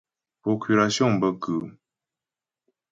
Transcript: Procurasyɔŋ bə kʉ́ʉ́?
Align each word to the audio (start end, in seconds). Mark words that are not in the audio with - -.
Procurasyɔŋ 0.41 1.11
bə 1.21 1.29
kʉ́ʉ́? 1.41 1.67